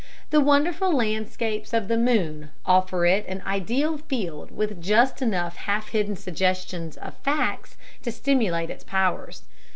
The 0.31 0.41
wonderful 0.41 0.91
landscapes 0.95 1.73
of 1.73 1.87
the 1.87 1.95
moon 1.95 2.49
offer 2.65 3.05
it 3.05 3.23
an 3.27 3.43
ideal 3.45 3.99
field 3.99 4.49
with 4.49 4.81
just 4.81 5.21
enough 5.21 5.57
half 5.57 5.89
hidden 5.89 6.15
suggestions 6.15 6.97
of 6.97 7.13
facts 7.17 7.77
to 8.01 8.11
stimulate 8.11 8.71
its 8.71 8.83
powers. 8.83 9.43